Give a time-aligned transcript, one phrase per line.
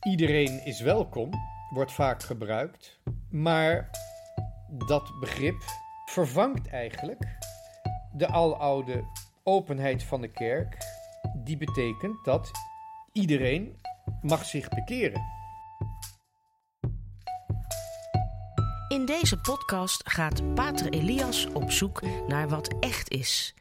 [0.00, 1.30] Iedereen is welkom,
[1.70, 3.90] wordt vaak gebruikt, maar
[4.86, 5.62] dat begrip
[6.04, 7.38] vervangt eigenlijk
[8.12, 9.04] de aloude
[9.42, 10.76] openheid van de kerk,
[11.44, 12.50] die betekent dat
[13.12, 13.80] iedereen
[14.22, 15.22] mag zich bekeren.
[18.88, 23.54] In deze podcast gaat Pater Elias op zoek naar wat echt is.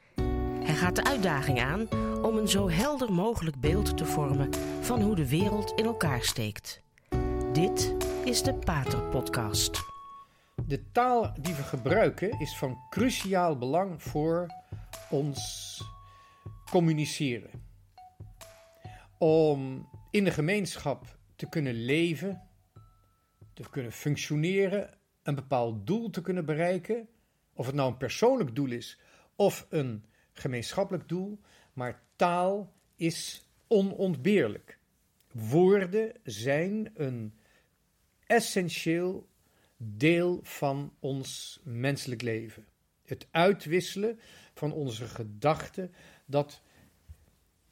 [0.64, 1.88] Hij gaat de uitdaging aan
[2.22, 6.82] om een zo helder mogelijk beeld te vormen van hoe de wereld in elkaar steekt.
[7.54, 9.80] Dit is de Pater Podcast.
[10.68, 14.48] De taal die we gebruiken is van cruciaal belang voor
[15.10, 15.82] ons
[16.70, 17.50] communiceren.
[19.18, 22.42] Om in de gemeenschap te kunnen leven,
[23.54, 27.08] te kunnen functioneren, een bepaald doel te kunnen bereiken,
[27.54, 29.00] of het nou een persoonlijk doel is
[29.36, 31.40] of een gemeenschappelijk doel,
[31.74, 34.80] maar taal is onontbeerlijk.
[35.32, 37.34] Woorden zijn een
[38.26, 39.28] essentieel
[39.78, 42.66] deel van ons menselijk leven.
[43.04, 44.20] Het uitwisselen
[44.54, 45.94] van onze gedachten,
[46.26, 46.62] dat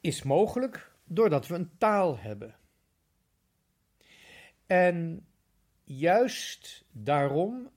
[0.00, 2.56] is mogelijk doordat we een taal hebben.
[4.66, 5.26] En
[5.84, 7.70] juist daarom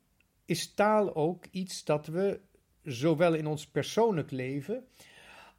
[0.45, 2.39] is taal ook iets dat we
[2.83, 4.87] zowel in ons persoonlijk leven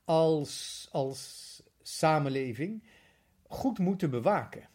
[0.05, 2.85] als, als samenleving
[3.47, 4.69] goed moeten bewaken.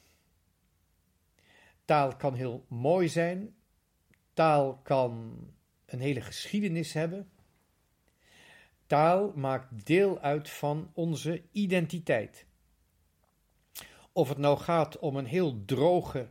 [1.86, 3.56] Taal kan heel mooi zijn,
[4.34, 5.38] taal kan
[5.86, 7.30] een hele geschiedenis hebben.
[8.86, 12.45] Taal maakt deel uit van onze identiteit.
[14.12, 16.30] Of het nou gaat om een heel droge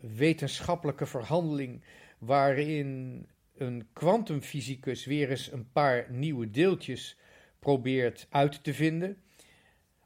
[0.00, 1.84] wetenschappelijke verhandeling
[2.18, 7.18] waarin een kwantumfysicus weer eens een paar nieuwe deeltjes
[7.64, 9.22] probeert uit te vinden,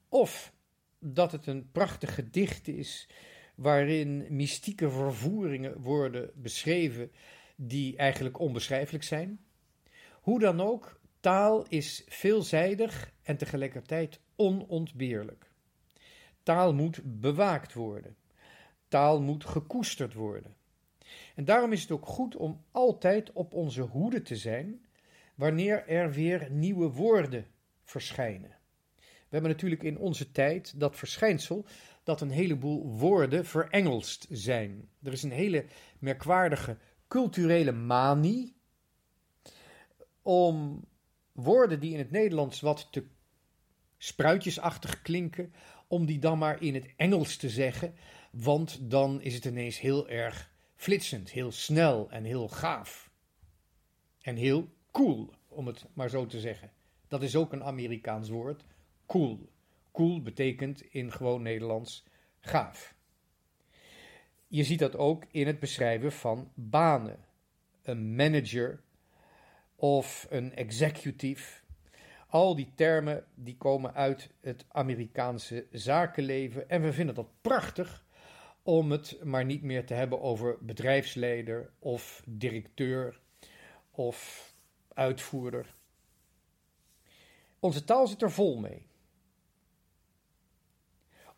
[0.09, 0.53] of
[0.98, 3.09] dat het een prachtig gedicht is
[3.55, 7.12] waarin mystieke vervoeringen worden beschreven
[7.56, 9.41] die eigenlijk onbeschrijfelijk zijn.
[10.20, 15.51] Hoe dan ook, taal is veelzijdig en tegelijkertijd onontbeerlijk.
[16.42, 18.17] Taal moet bewaakt worden.
[18.89, 20.57] Taal moet gekoesterd worden.
[21.35, 24.87] En daarom is het ook goed om altijd op onze hoede te zijn
[25.38, 27.46] wanneer er weer nieuwe woorden
[27.84, 28.56] verschijnen.
[28.96, 31.66] We hebben natuurlijk in onze tijd dat verschijnsel
[32.02, 34.88] dat een heleboel woorden verengelst zijn.
[35.02, 35.64] Er is een hele
[35.98, 36.76] merkwaardige
[37.08, 38.56] culturele manie
[40.22, 40.84] om
[41.32, 43.06] woorden die in het Nederlands wat te
[43.98, 45.52] spruitjesachtig klinken,
[45.86, 47.94] om die dan maar in het Engels te zeggen,
[48.30, 53.10] want dan is het ineens heel erg flitsend, heel snel en heel gaaf.
[54.20, 56.70] En heel cool, om het maar zo te zeggen.
[57.08, 58.64] Dat is ook een Amerikaans woord,
[59.06, 59.48] cool.
[59.92, 62.04] Cool betekent in gewoon Nederlands
[62.40, 62.94] gaaf.
[64.46, 67.24] Je ziet dat ook in het beschrijven van banen.
[67.82, 68.82] Een manager
[69.76, 71.60] of een executive.
[72.28, 78.05] Al die termen die komen uit het Amerikaanse zakenleven en we vinden dat prachtig
[78.62, 83.20] om het maar niet meer te hebben over bedrijfsleider of directeur
[83.90, 84.48] of
[84.98, 85.75] uitvoerder.
[87.59, 88.86] Onze taal zit er vol mee.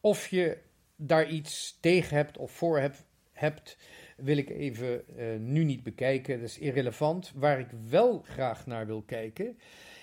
[0.00, 0.58] Of je
[0.96, 3.78] daar iets tegen hebt of voor hebt, hebt
[4.16, 6.40] wil ik even uh, nu niet bekijken.
[6.40, 7.32] Dat is irrelevant.
[7.34, 9.58] Waar ik wel graag naar wil kijken,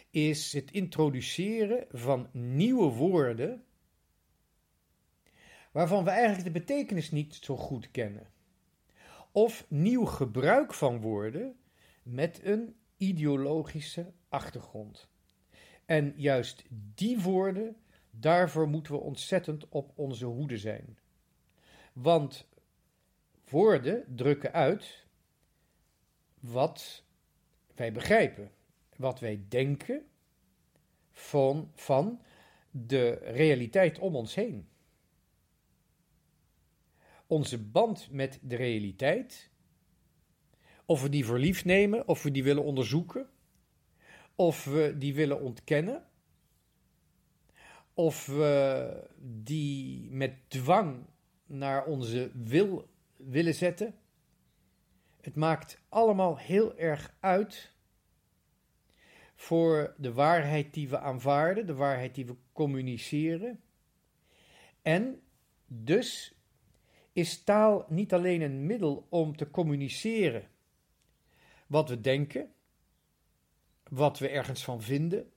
[0.10, 3.66] is het introduceren van nieuwe woorden
[5.72, 8.28] waarvan we eigenlijk de betekenis niet zo goed kennen.
[9.32, 11.56] Of nieuw gebruik van woorden
[12.04, 15.08] met een ideologische achtergrond.
[15.86, 17.76] En juist die woorden,
[18.10, 20.98] daarvoor moeten we ontzettend op onze hoede zijn.
[21.94, 22.48] Want
[23.50, 25.06] woorden drukken uit
[26.40, 27.04] wat
[27.76, 28.52] wij begrijpen,
[28.96, 30.06] wat wij denken
[31.12, 32.22] van, van
[32.72, 34.68] de realiteit om ons heen
[37.28, 39.50] onze band met de realiteit,
[40.88, 43.30] of we die verliefd nemen, of we die willen onderzoeken,
[44.36, 46.06] of we die willen ontkennen,
[47.94, 51.06] of we die met dwang
[51.46, 53.96] naar onze wil willen zetten.
[55.22, 57.74] Het maakt allemaal heel erg uit
[59.36, 63.62] voor de waarheid die we aanvaarden, de waarheid die we communiceren.
[64.82, 65.22] En
[65.66, 66.36] dus
[67.14, 70.48] is taal niet alleen een middel om te communiceren
[71.68, 72.52] wat we denken,
[73.90, 75.32] wat we ergens van vinden,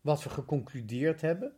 [0.00, 1.52] wat we geconcludeerd hebben.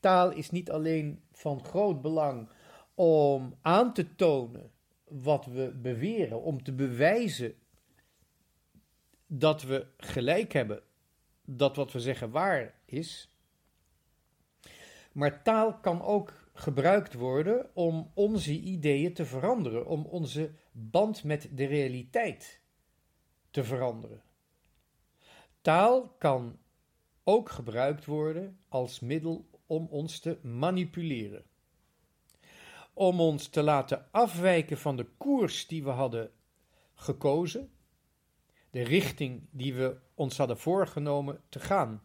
[0.00, 2.48] Taal is niet alleen van groot belang
[2.94, 4.70] om aan te tonen
[5.04, 7.54] wat we beweren, om te bewijzen
[9.26, 10.82] dat we gelijk hebben,
[11.44, 13.34] dat wat we zeggen waar is.
[15.12, 21.48] Maar taal kan ook gebruikt worden om onze ideeën te veranderen, om onze band met
[21.52, 22.59] de realiteit
[23.50, 24.22] te veranderen.
[25.60, 26.58] Taal kan
[27.24, 31.44] ook gebruikt worden als middel om ons te manipuleren.
[32.92, 36.32] Om ons te laten afwijken van de koers die we hadden
[36.94, 37.72] gekozen,
[38.70, 42.02] de richting die we ons hadden voorgenomen te gaan.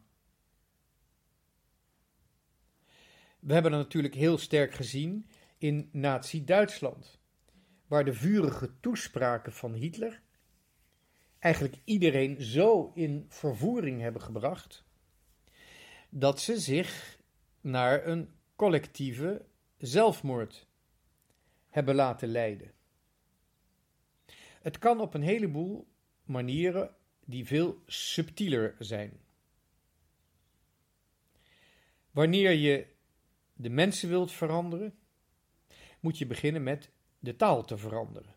[3.39, 7.19] We hebben dat natuurlijk heel sterk gezien in Nazi-Duitsland,
[7.87, 10.21] waar de vurige toespraken van Hitler
[11.45, 14.83] eigenlijk iedereen zo in vervoering hebben gebracht
[16.09, 17.19] dat ze zich
[17.61, 19.45] naar een collectieve
[19.77, 20.67] zelfmoord
[21.69, 22.71] hebben laten leiden.
[24.61, 25.87] Het kan op een heleboel
[26.23, 26.95] manieren
[27.25, 29.19] die veel subtieler zijn.
[32.11, 32.87] Wanneer je
[33.53, 34.97] de mensen wilt veranderen,
[35.99, 38.34] moet je beginnen met de taal te veranderen.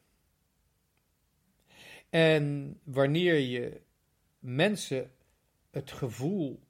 [2.11, 3.81] En wanneer je
[4.39, 5.11] mensen
[5.71, 6.61] het gevoel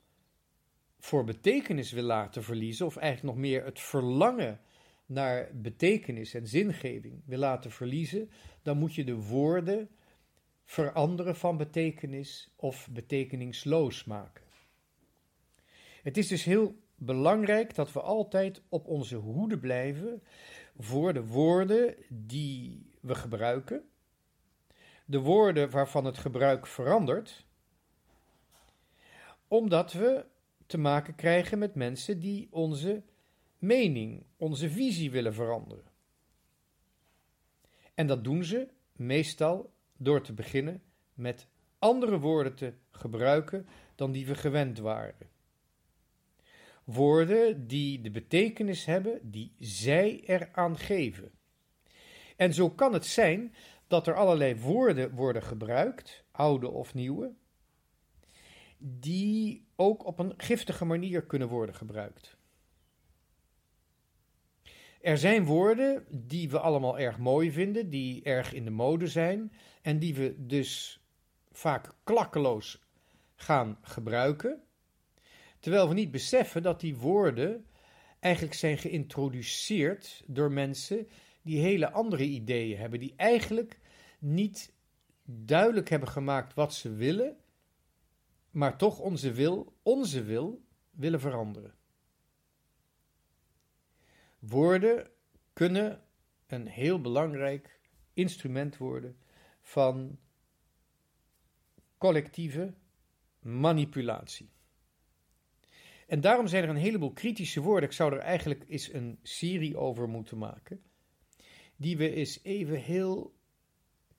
[0.99, 4.61] voor betekenis wil laten verliezen, of eigenlijk nog meer het verlangen
[5.07, 8.31] naar betekenis en zingeving wil laten verliezen,
[8.63, 9.89] dan moet je de woorden
[10.65, 14.45] veranderen van betekenis of betekenisloos maken.
[16.03, 20.23] Het is dus heel belangrijk dat we altijd op onze hoede blijven
[20.79, 23.89] voor de woorden die we gebruiken,
[25.09, 27.47] de woorden waarvan het gebruik verandert,
[29.49, 30.25] omdat we
[30.67, 33.03] te maken krijgen met mensen die onze
[33.59, 35.85] mening, onze visie willen veranderen.
[37.95, 40.83] En dat doen ze meestal door te beginnen
[41.15, 45.31] met andere woorden te gebruiken dan die we gewend waren.
[46.85, 51.31] Woorden die de betekenis hebben die zij eraan geven.
[52.37, 53.55] En zo kan het zijn
[53.89, 57.35] dat er allerlei woorden worden gebruikt, oude of nieuwe,
[58.79, 62.37] die ook op een giftige manier kunnen worden gebruikt.
[65.01, 69.53] Er zijn woorden die we allemaal erg mooi vinden, die erg in de mode zijn
[69.83, 71.03] en die we dus
[71.51, 72.83] vaak klakkeloos
[73.35, 74.63] gaan gebruiken,
[75.61, 77.67] terwijl we niet beseffen dat die woorden
[78.21, 81.09] eigenlijk zijn geïntroduceerd door mensen
[81.43, 83.81] die hele andere ideeën hebben, die eigenlijk
[84.19, 84.73] niet
[85.25, 87.37] duidelijk hebben gemaakt wat ze willen,
[88.51, 91.75] maar toch onze wil, onze wil willen veranderen.
[94.39, 95.11] Woorden
[95.53, 96.03] kunnen
[96.47, 97.81] een heel belangrijk
[98.13, 99.19] instrument worden
[99.61, 100.19] van
[101.99, 102.75] collectieve
[103.41, 104.51] manipulatie.
[106.07, 107.89] En daarom zijn er een heleboel kritische woorden.
[107.89, 110.83] Ik zou er eigenlijk eens een serie over moeten maken.
[111.81, 113.35] Die we eens even heel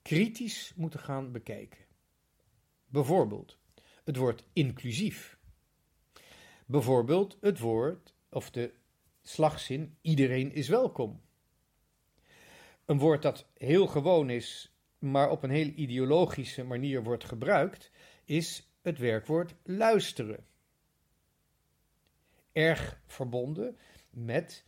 [0.02, 1.78] kritisch moeten gaan bekijken.
[2.86, 3.58] Bijvoorbeeld
[4.04, 5.38] het woord inclusief.
[6.66, 8.74] Bijvoorbeeld het woord of de
[9.22, 11.20] slagzin iedereen is welkom.
[12.84, 17.90] Een woord dat heel gewoon is, maar op een heel ideologische manier wordt gebruikt,
[18.24, 20.46] is het werkwoord luisteren.
[22.52, 23.76] Erg verbonden
[24.10, 24.64] met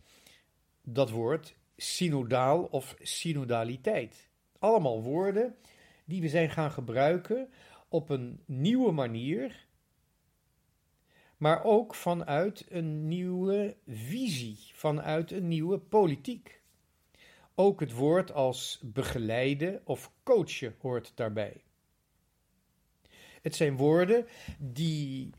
[0.83, 4.29] dat woord synodaal of synodaliteit.
[4.59, 5.57] Allemaal woorden
[6.05, 7.49] die we zijn gaan gebruiken
[7.89, 9.67] op een nieuwe manier
[11.43, 16.61] maar ook vanuit een nieuwe visie, vanuit een nieuwe politiek.
[17.55, 21.63] Ook het woord als begeleiden of coachen hoort daarbij.
[23.43, 24.27] Het zijn woorden
[24.59, 25.31] die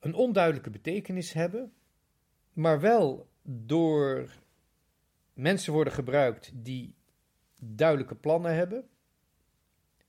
[0.00, 1.72] een onduidelijke betekenis hebben,
[2.52, 4.30] maar wel door
[5.36, 6.94] mensen worden gebruikt die
[7.60, 8.88] duidelijke plannen hebben,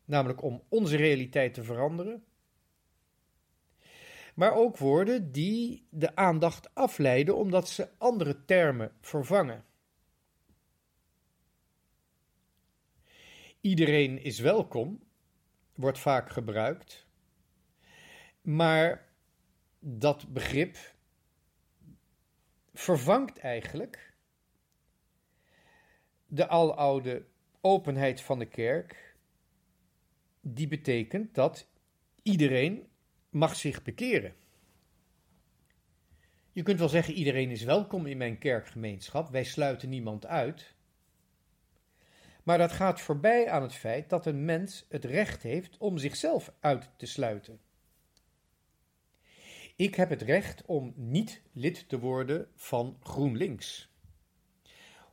[0.06, 2.24] namelijk om onze realiteit te veranderen
[4.38, 9.66] maar ook woorden die de aandacht afleiden omdat ze andere termen vervangen.
[13.62, 15.04] Iedereen is welkom,
[15.76, 17.06] wordt vaak gebruikt,
[18.42, 19.08] maar
[19.80, 20.78] dat begrip
[22.74, 24.07] vervangt eigenlijk
[26.28, 27.26] de aloude
[27.62, 29.16] openheid van de kerk,
[30.42, 31.68] die betekent dat
[32.24, 32.88] iedereen
[33.30, 34.36] mag zich bekeren.
[36.52, 40.76] Je kunt wel zeggen, iedereen is welkom in mijn kerkgemeenschap, wij sluiten niemand uit.
[42.44, 46.54] Maar dat gaat voorbij aan het feit dat een mens het recht heeft om zichzelf
[46.60, 47.60] uit te sluiten.
[49.76, 53.90] Ik heb het recht om niet lid te worden van GroenLinks.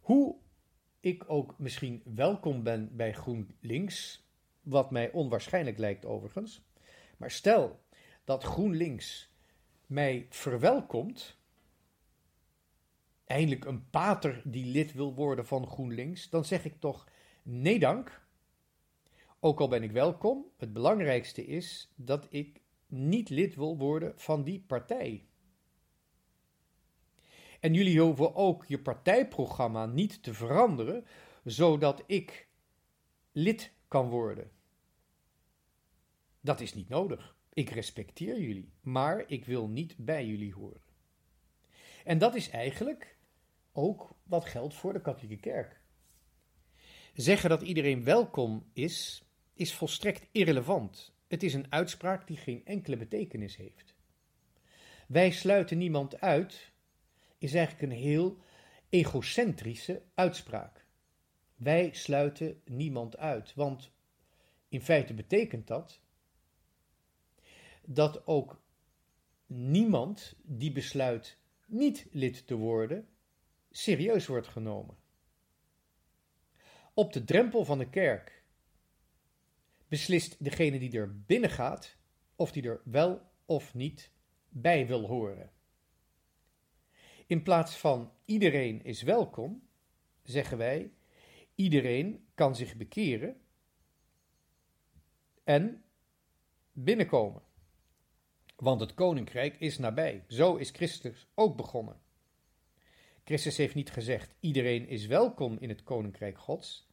[0.00, 0.36] Hoe
[1.04, 4.26] ik ook misschien welkom ben bij GroenLinks,
[4.62, 6.62] wat mij onwaarschijnlijk lijkt overigens,
[7.16, 7.80] maar stel
[8.24, 9.32] dat GroenLinks
[9.86, 11.38] mij verwelkomt,
[13.24, 17.08] eindelijk een pater die lid wil worden van GroenLinks, dan zeg ik toch
[17.42, 18.26] nee dank.
[19.40, 24.44] Ook al ben ik welkom, het belangrijkste is dat ik niet lid wil worden van
[24.44, 25.26] die partij.
[27.64, 31.04] En jullie hoeven ook je partijprogramma niet te veranderen,
[31.44, 32.48] zodat ik
[33.32, 34.50] lid kan worden.
[36.40, 37.36] Dat is niet nodig.
[37.52, 40.80] Ik respecteer jullie, maar ik wil niet bij jullie horen.
[42.04, 43.16] En dat is eigenlijk
[43.72, 45.80] ook wat geldt voor de katholieke kerk.
[47.14, 51.14] Zeggen dat iedereen welkom is, is volstrekt irrelevant.
[51.28, 53.94] Het is een uitspraak die geen enkele betekenis heeft.
[55.08, 56.72] Wij sluiten niemand uit,
[57.38, 58.38] is eigenlijk een heel
[58.88, 60.86] egocentrische uitspraak.
[61.54, 63.90] Wij sluiten niemand uit, want
[64.68, 66.00] in feite betekent dat
[67.84, 68.62] dat ook
[69.46, 73.08] niemand die besluit niet lid te worden,
[73.70, 74.96] serieus wordt genomen.
[76.94, 78.44] Op de drempel van de kerk
[79.88, 81.96] beslist degene die er binnen gaat
[82.36, 84.10] of die er wel of niet
[84.48, 85.50] bij wil horen.
[87.26, 89.68] In plaats van iedereen is welkom,
[90.22, 90.92] zeggen wij
[91.54, 93.40] iedereen kan zich bekeren
[95.44, 95.84] en
[96.72, 97.42] binnenkomen.
[98.56, 100.24] Want het koninkrijk is nabij.
[100.28, 102.00] Zo is Christus ook begonnen.
[103.24, 106.88] Christus heeft niet gezegd: iedereen is welkom in het koninkrijk Gods.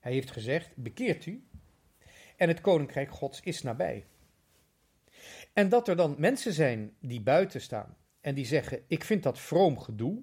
[0.00, 1.48] Hij heeft gezegd: bekeert u
[2.36, 4.06] en het koninkrijk Gods is nabij.
[5.52, 9.38] En dat er dan mensen zijn die buiten staan en die zeggen: ik vind dat
[9.38, 10.22] vroom gedoe,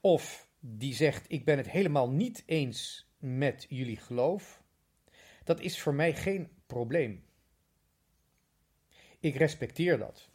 [0.00, 4.62] of die zegt: ik ben het helemaal niet eens met jullie geloof,
[5.44, 7.24] dat is voor mij geen probleem.
[9.20, 10.30] Ik respecteer dat.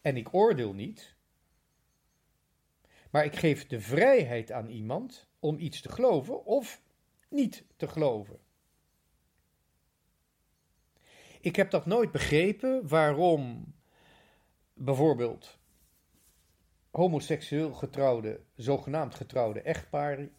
[0.00, 1.14] En ik oordeel niet,
[3.10, 6.82] maar ik geef de vrijheid aan iemand om iets te geloven of
[7.28, 8.38] niet te geloven.
[11.40, 13.74] Ik heb dat nooit begrepen waarom
[14.78, 15.58] bijvoorbeeld
[16.90, 20.32] homoseksueel getrouwde, zogenaamd getrouwde echtparen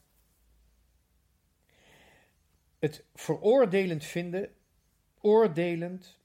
[2.80, 4.50] het veroordelend vinden,
[5.20, 6.20] oordelend,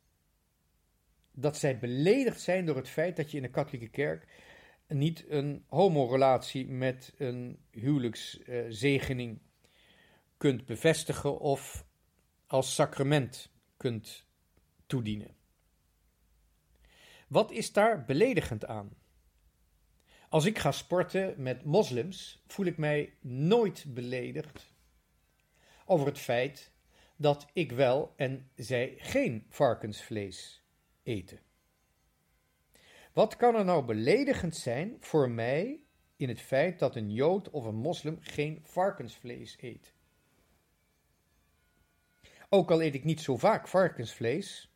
[1.32, 4.26] dat zij beledigd zijn door het feit dat je in de katholieke kerk
[4.88, 9.40] niet een homorelatie met een huwelijkszegening
[10.36, 11.86] kunt bevestigen of
[12.46, 14.26] als sacrament kunt
[14.86, 15.36] toedienen.
[17.32, 18.96] Wat is daar beledigend aan?
[20.28, 24.74] Als ik ga sporten met moslims, voel ik mij nooit beledigd
[25.84, 26.72] over het feit
[27.16, 30.64] dat ik wel en zij geen varkensvlees
[31.02, 31.40] eten.
[33.12, 35.84] Wat kan er nou beledigend zijn voor mij
[36.16, 39.94] in het feit dat een Jood of een moslim geen varkensvlees eet?
[42.48, 44.71] Ook al eet ik niet zo vaak varkensvlees,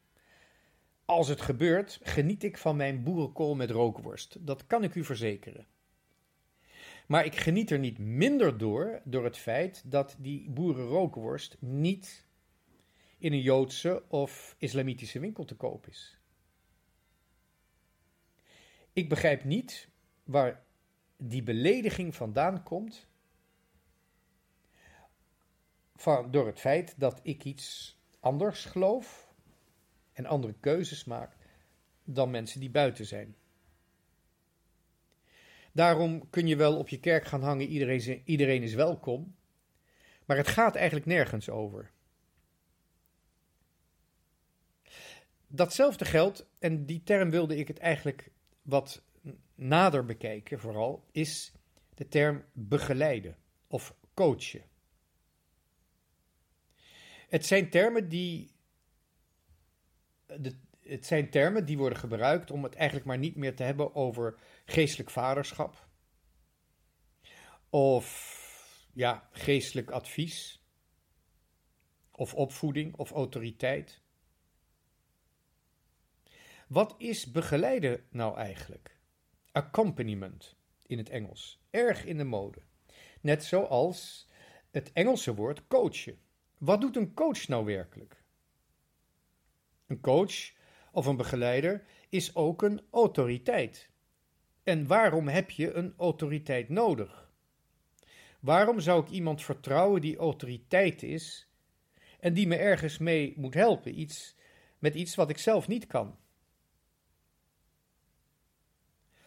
[1.06, 4.46] als het gebeurt, geniet ik van mijn boerenkool met rookworst.
[4.46, 5.66] Dat kan ik u verzekeren.
[7.06, 12.26] Maar ik geniet er niet minder door, door het feit dat die boerenrookworst niet
[13.18, 16.18] in een Joodse of islamitische winkel te koop is.
[18.92, 19.88] Ik begrijp niet
[20.24, 20.64] waar
[21.16, 23.06] die belediging vandaan komt
[25.96, 29.25] van, door het feit dat ik iets anders geloof
[30.16, 31.36] en andere keuzes maakt
[32.04, 33.36] dan mensen die buiten zijn.
[35.72, 39.36] Daarom kun je wel op je kerk gaan hangen, iedereen is, iedereen is welkom,
[40.24, 41.90] maar het gaat eigenlijk nergens over.
[45.46, 48.30] Datzelfde geldt, en die term wilde ik het eigenlijk
[48.62, 49.02] wat
[49.54, 51.52] nader bekijken, vooral, is
[51.94, 54.64] de term begeleiden of coachen.
[57.28, 58.55] Het zijn termen die
[60.26, 63.94] de, het zijn termen die worden gebruikt om het eigenlijk maar niet meer te hebben
[63.94, 65.88] over geestelijk vaderschap.
[67.70, 68.34] Of
[68.92, 70.64] ja, geestelijk advies.
[72.10, 74.00] Of opvoeding of autoriteit.
[76.68, 78.98] Wat is begeleiden nou eigenlijk?
[79.52, 80.56] Accompaniment
[80.86, 81.60] in het Engels.
[81.70, 82.62] Erg in de mode.
[83.20, 84.28] Net zoals
[84.70, 86.18] het Engelse woord coachen.
[86.58, 88.24] Wat doet een coach nou werkelijk?
[89.86, 90.52] Een coach
[90.92, 93.90] of een begeleider is ook een autoriteit.
[94.62, 97.30] En waarom heb je een autoriteit nodig?
[98.40, 101.50] Waarom zou ik iemand vertrouwen die autoriteit is
[102.20, 104.36] en die me ergens mee moet helpen, iets,
[104.78, 106.18] met iets wat ik zelf niet kan?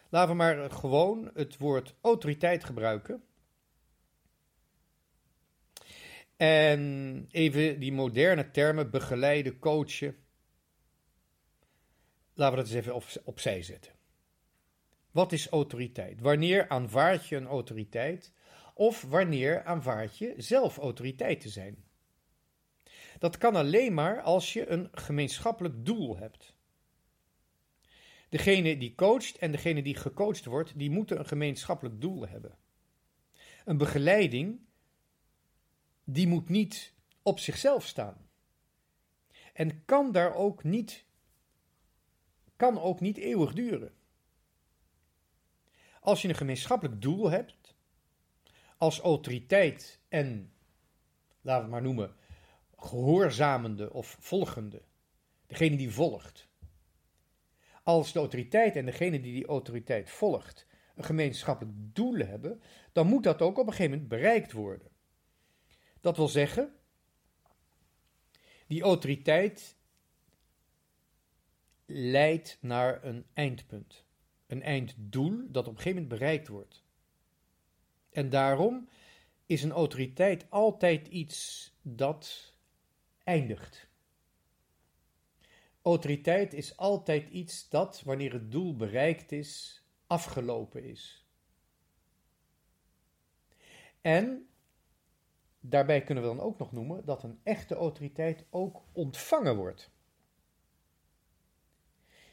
[0.08, 3.22] Laten we maar gewoon het woord autoriteit gebruiken.
[6.36, 10.19] En even die moderne termen begeleiden, coachen.
[12.40, 13.92] Laten we dat eens even op, opzij zetten.
[15.10, 16.20] Wat is autoriteit?
[16.20, 18.32] Wanneer aanvaard je een autoriteit
[18.74, 21.84] of wanneer aanvaard je zelf autoriteit te zijn?
[23.18, 26.54] Dat kan alleen maar als je een gemeenschappelijk doel hebt.
[28.28, 32.56] Degene die coacht en degene die gecoacht wordt, die moeten een gemeenschappelijk doel hebben.
[33.64, 34.60] Een begeleiding,
[36.04, 38.28] die moet niet op zichzelf staan.
[39.52, 41.08] En kan daar ook niet,
[42.60, 43.92] kan ook niet eeuwig duren.
[46.00, 47.74] Als je een gemeenschappelijk doel hebt,
[48.76, 50.52] als autoriteit en,
[51.40, 52.14] laten we het maar noemen,
[52.76, 54.82] gehoorzamende of volgende,
[55.46, 56.48] degene die volgt.
[57.82, 62.62] Als de autoriteit en degene die die autoriteit volgt een gemeenschappelijk doel hebben,
[62.92, 64.90] dan moet dat ook op een gegeven moment bereikt worden.
[66.00, 66.74] Dat wil zeggen,
[68.66, 69.78] die autoriteit
[71.92, 74.04] leidt naar een eindpunt
[74.50, 76.84] een einddoel dat op een gegeven moment bereikt wordt.
[78.10, 78.88] En daarom
[79.46, 82.54] is een autoriteit altijd iets dat
[83.24, 83.88] eindigt.
[85.82, 91.26] Autoriteit is altijd iets dat, wanneer het doel bereikt is, afgelopen is.
[94.00, 94.48] En
[95.60, 99.90] daarbij kunnen we dan ook nog noemen dat een echte autoriteit ook ontvangen wordt.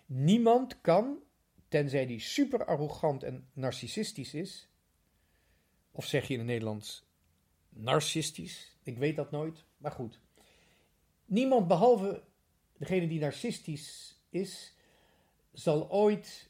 [0.07, 1.19] Niemand kan
[1.67, 4.69] tenzij die super arrogant en narcistisch is.
[5.91, 7.05] Of zeg je in het Nederlands
[7.69, 8.77] narcistisch?
[8.83, 10.19] Ik weet dat nooit, maar goed.
[11.25, 12.23] Niemand behalve
[12.77, 14.75] degene die narcistisch is,
[15.53, 16.49] zal ooit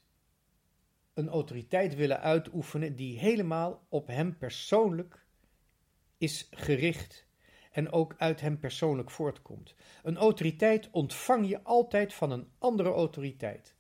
[1.14, 5.26] een autoriteit willen uitoefenen die helemaal op hem persoonlijk
[6.18, 7.27] is gericht
[7.78, 9.76] en ook uit hem persoonlijk voortkomt.
[10.04, 13.76] Een autoriteit ontvang je altijd van een andere autoriteit.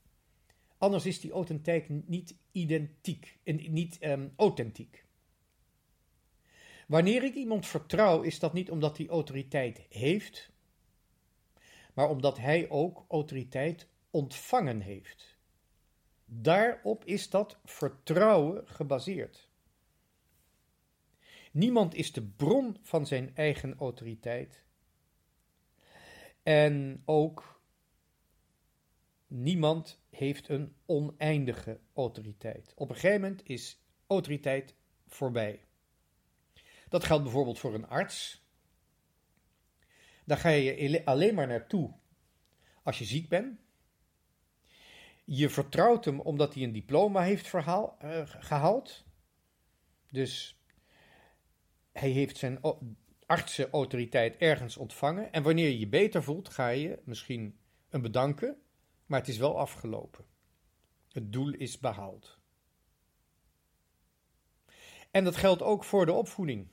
[0.78, 5.06] Anders is die autoriteit niet identiek en niet um, authentiek.
[6.88, 10.52] Wanneer ik iemand vertrouw, is dat niet omdat hij autoriteit heeft,
[11.94, 15.38] maar omdat hij ook autoriteit ontvangen heeft.
[16.26, 19.47] Daarop is dat vertrouwen gebaseerd.
[21.58, 24.64] Niemand is de bron van zijn eigen autoriteit.
[26.44, 27.62] En ook
[29.28, 32.74] Niemand heeft een oneindige autoriteit.
[32.76, 34.76] Op een gegeven moment is autoriteit
[35.08, 35.66] voorbij.
[36.90, 38.46] Dat geldt bijvoorbeeld voor een arts.
[40.26, 41.94] Daar ga je alleen maar naartoe
[42.84, 43.60] als je ziek bent.
[45.26, 49.06] Je vertrouwt hem omdat hij een diploma heeft verhaal, uh, gehaald.
[50.10, 50.57] Dus
[52.00, 52.60] hij heeft zijn
[53.26, 55.32] artsenautoriteit ergens ontvangen.
[55.32, 57.58] En wanneer je je beter voelt, ga je misschien
[57.90, 58.62] een bedanken
[59.08, 60.26] maar het is wel afgelopen.
[61.12, 62.38] Het doel is behaald.
[65.12, 66.68] En dat geldt ook voor de opvoeding.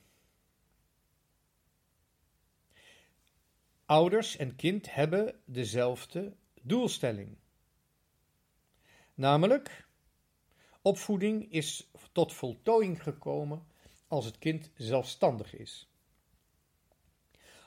[3.84, 7.36] Ouders en kind hebben dezelfde doelstelling.
[9.14, 9.88] Namelijk,
[10.82, 13.66] opvoeding is tot voltooiing gekomen
[14.14, 15.88] als het kind zelfstandig is.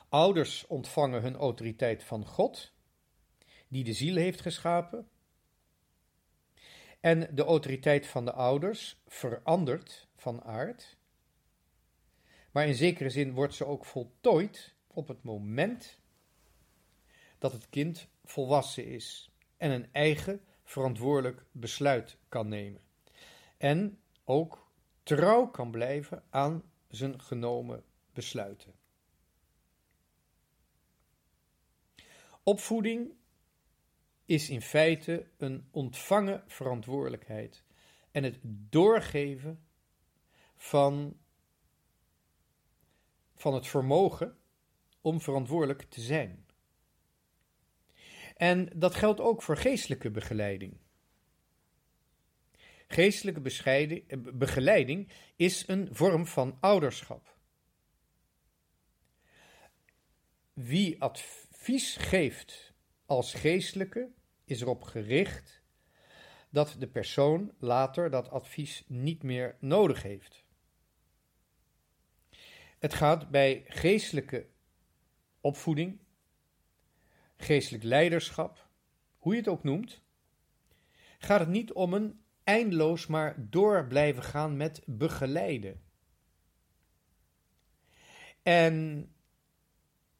[0.08, 2.72] Ouders ontvangen hun autoriteit van God
[3.68, 5.08] die de ziel heeft geschapen.
[7.00, 10.96] En de autoriteit van de ouders verandert van aard.
[12.50, 15.98] Maar in zekere zin wordt ze ook voltooid op het moment
[17.38, 22.80] dat het kind volwassen is en een eigen verantwoordelijk besluit kan nemen.
[23.56, 24.67] En ook
[25.08, 28.74] trouw kan blijven aan zijn genomen besluiten.
[32.42, 33.12] Opvoeding
[34.24, 37.64] is in feite een ontvangen verantwoordelijkheid
[38.10, 38.38] en het
[38.70, 39.66] doorgeven
[40.56, 41.16] van,
[43.34, 44.38] van het vermogen
[45.00, 46.46] om verantwoordelijk te zijn.
[48.36, 50.78] En dat geldt ook voor geestelijke begeleiding.
[52.88, 53.40] Geestelijke
[54.32, 57.36] begeleiding is een vorm van ouderschap.
[60.52, 62.72] Wie advies geeft
[63.06, 64.10] als geestelijke,
[64.44, 65.62] is erop gericht
[66.50, 70.44] dat de persoon later dat advies niet meer nodig heeft.
[72.78, 74.46] Het gaat bij geestelijke
[75.40, 75.98] opvoeding,
[77.36, 78.68] geestelijk leiderschap,
[79.16, 80.02] hoe je het ook noemt,
[81.18, 85.82] gaat het niet om een eindeloos maar door blijven gaan met begeleiden.
[88.42, 89.08] En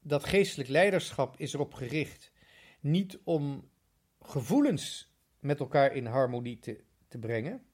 [0.01, 2.33] dat geestelijk leiderschap is erop gericht
[2.81, 3.71] niet om
[4.21, 7.67] gevoelens met elkaar in harmonie te, te brengen,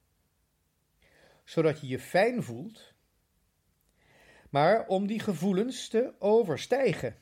[1.44, 2.94] zodat je je fijn voelt,
[4.50, 7.18] maar om die gevoelens te overstijgen,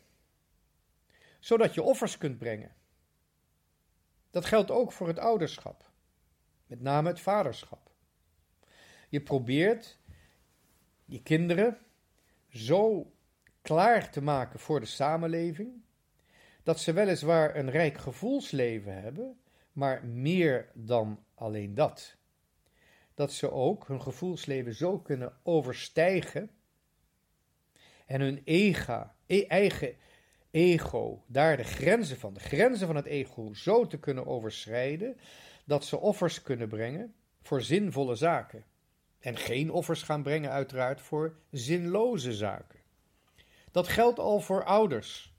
[1.40, 2.74] zodat je offers kunt brengen.
[4.30, 5.91] Dat geldt ook voor het ouderschap,
[6.72, 7.90] met name het vaderschap.
[9.08, 9.98] Je probeert
[11.04, 11.78] je kinderen
[12.48, 13.12] zo
[13.62, 15.82] klaar te maken voor de samenleving,
[16.62, 19.40] dat ze weliswaar een rijk gevoelsleven hebben,
[19.72, 22.16] maar meer dan alleen dat.
[23.14, 26.50] Dat ze ook hun gevoelsleven zo kunnen overstijgen
[28.06, 29.96] en hun ega, e eigen
[30.50, 35.16] ego, daar de grenzen van, de grenzen van het ego zo te kunnen overschrijden,
[35.64, 38.64] dat ze offers kunnen brengen voor zinvolle zaken.
[39.18, 42.80] En geen offers gaan brengen, uiteraard, voor zinloze zaken.
[43.70, 45.34] Dat geldt al voor ouders.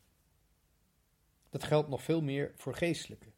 [1.50, 3.32] Dat geldt nog veel meer voor geestelijke.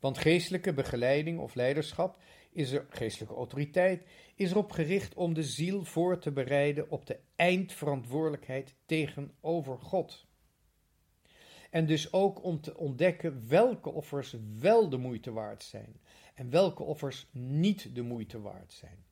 [0.00, 2.18] Want geestelijke begeleiding of leiderschap
[2.52, 7.18] is er, geestelijke autoriteit, is erop gericht om de ziel voor te bereiden op de
[7.36, 10.26] eindverantwoordelijkheid tegenover God.
[11.74, 16.00] En dus ook om te ontdekken welke offers wel de moeite waard zijn
[16.34, 19.04] en welke offers niet de moeite waard zijn.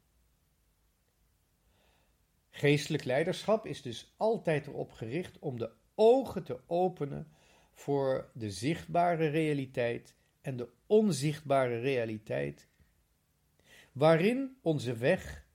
[2.51, 7.33] Geestelijk leiderschap is dus altijd erop gericht om de ogen te openen
[7.72, 12.68] voor de zichtbare realiteit en de onzichtbare realiteit,
[13.92, 15.46] waarin onze weg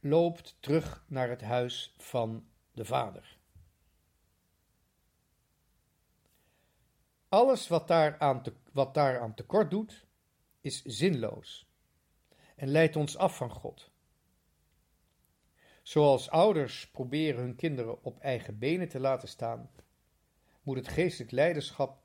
[0.00, 3.39] loopt terug naar het huis van de Vader.
[7.30, 10.06] Alles wat daaraan, te, wat daaraan tekort doet,
[10.60, 11.66] is zinloos
[12.56, 13.90] en leidt ons af van God.
[15.82, 19.70] Zoals ouders proberen hun kinderen op eigen benen te laten staan,
[20.62, 22.02] moet het geestelijk leiderschap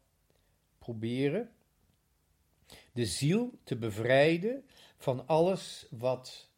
[0.77, 1.51] proberen
[2.91, 4.65] de ziel te bevrijden
[4.97, 6.49] van alles wat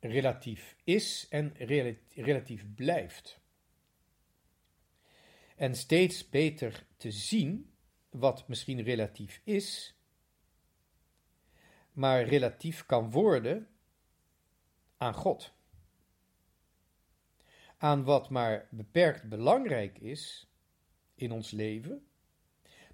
[0.00, 1.54] relatief is en
[2.14, 3.40] relatief blijft.
[5.56, 7.74] En steeds beter te zien
[8.10, 9.94] wat misschien relatief is,
[11.92, 13.68] maar relatief kan worden
[14.96, 15.54] aan God.
[17.76, 20.50] Aan wat maar beperkt belangrijk is
[21.14, 22.06] in ons leven,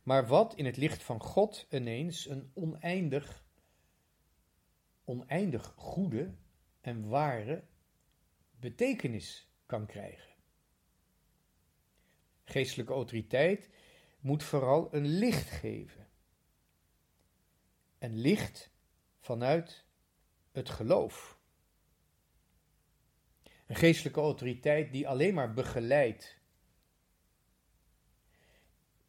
[0.03, 3.45] maar wat in het licht van God ineens een oneindig,
[5.05, 6.35] oneindig goede
[6.81, 7.65] en ware
[8.61, 10.32] betekenis kan krijgen.
[12.45, 13.71] Geestelijke autoriteit
[14.21, 16.09] moet vooral een licht geven.
[17.99, 18.71] Een licht
[19.19, 19.85] vanuit
[20.53, 21.41] het geloof.
[23.67, 26.41] Een geestelijke autoriteit die alleen maar begeleidt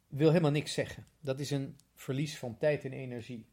[0.07, 1.07] wil helemaal niks zeggen.
[1.19, 3.47] Dat is een verlies van tijd en energie.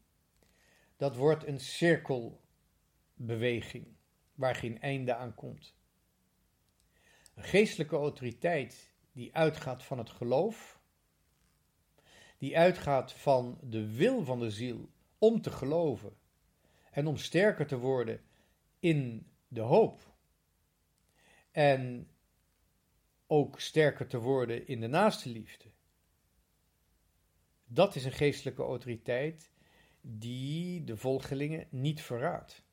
[0.97, 3.87] Dat wordt een cirkelbeweging
[4.33, 5.75] waar geen einde aan komt.
[7.33, 10.79] Een geestelijke autoriteit die uitgaat van het geloof,
[12.37, 16.17] die uitgaat van de wil van de ziel om te geloven
[16.91, 18.21] en om sterker te worden
[18.79, 20.13] in de hoop
[21.51, 22.09] en
[23.27, 25.71] ook sterker te worden in de naaste liefde
[27.73, 29.51] dat is een geestelijke autoriteit
[30.01, 32.63] die de volgelingen niet verraadt.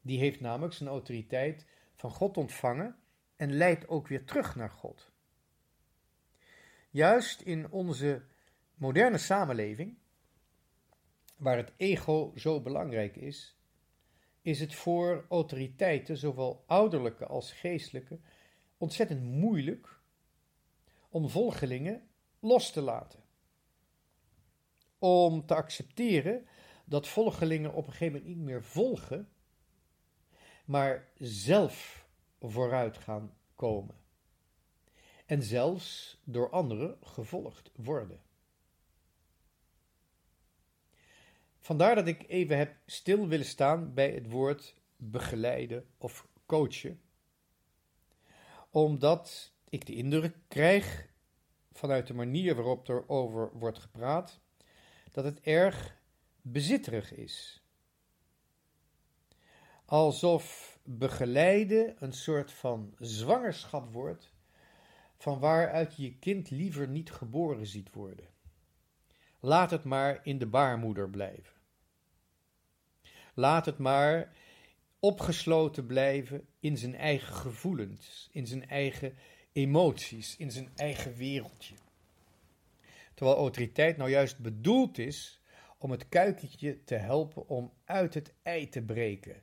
[0.00, 2.96] Die heeft namelijk zijn autoriteit van God ontvangen
[3.36, 5.12] en leidt ook weer terug naar God.
[6.94, 8.22] Juist in onze
[8.74, 9.98] moderne samenleving,
[11.36, 13.56] waar het ego zo belangrijk is,
[14.42, 18.18] is het voor autoriteiten, zowel ouderlijke als geestelijke,
[18.78, 20.00] ontzettend moeilijk
[21.08, 22.08] om volgelingen
[22.40, 23.22] los te laten
[24.98, 26.46] om te accepteren
[26.84, 29.28] dat volgelingen op een gegeven moment niet meer volgen,
[30.64, 32.06] maar zelf
[32.40, 34.03] vooruit gaan komen.
[35.26, 38.22] En zelfs door anderen gevolgd worden.
[41.58, 47.00] Vandaar dat ik even heb stil willen staan bij het woord begeleiden of coachen.
[48.70, 51.08] Omdat ik de indruk krijg,
[51.72, 54.40] vanuit de manier waarop er over wordt gepraat,
[55.12, 55.96] dat het erg
[56.42, 57.62] bezitterig is.
[59.84, 64.33] Alsof begeleiden een soort van zwangerschap wordt,
[65.16, 68.28] van waaruit je je kind liever niet geboren ziet worden.
[69.40, 71.52] Laat het maar in de baarmoeder blijven.
[73.34, 74.32] Laat het maar
[74.98, 79.14] opgesloten blijven in zijn eigen gevoelens, in zijn eigen
[79.52, 81.74] emoties, in zijn eigen wereldje.
[83.14, 85.40] Terwijl autoriteit nou juist bedoeld is
[85.78, 89.42] om het kuikentje te helpen om uit het ei te breken.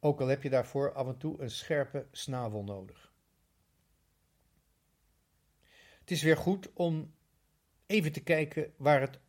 [0.00, 3.11] Ook al heb je daarvoor af en toe een scherpe snavel nodig.
[6.02, 7.14] Het is weer goed om
[7.86, 9.20] even te kijken waar het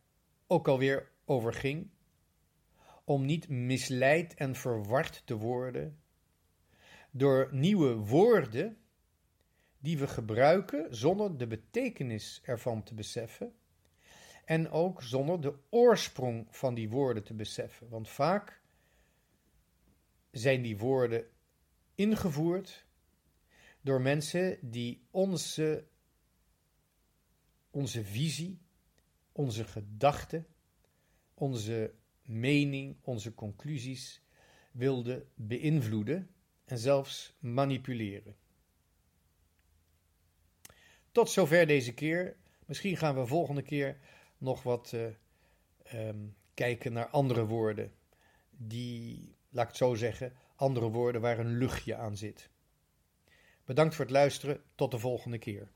[0.48, 1.90] ook alweer over ging
[3.04, 6.00] om niet misleid en verward te worden
[7.12, 8.78] door nieuwe woorden
[9.80, 13.56] die we gebruiken zonder de betekenis ervan te beseffen
[14.46, 17.90] en ook zonder de oorsprong van die woorden te beseffen.
[17.90, 18.62] Want vaak
[20.32, 21.26] zijn die woorden
[21.96, 22.86] ingevoerd
[23.82, 25.88] door mensen die onze,
[27.74, 28.62] onze visie,
[29.32, 30.48] onze gedachten,
[31.34, 34.22] onze mening, onze conclusies
[34.72, 36.30] wilde beïnvloeden
[36.66, 38.36] en zelfs manipuleren.
[41.12, 42.38] Tot zover deze keer.
[42.66, 43.98] Misschien gaan we volgende keer
[44.38, 47.92] nog wat uh, um, kijken naar andere woorden.
[48.50, 52.50] Die, laat ik het zo zeggen, andere woorden waar een luchtje aan zit.
[53.66, 54.64] Bedankt voor het luisteren.
[54.76, 55.72] Tot de volgende keer.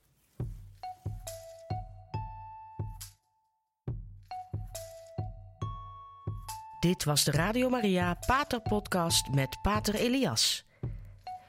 [6.88, 10.66] Dit was de Radio Maria Pater Podcast met Pater Elias.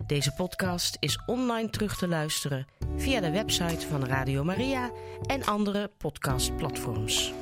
[0.07, 4.91] Deze podcast is online terug te luisteren via de website van Radio Maria
[5.27, 7.33] en andere podcastplatforms.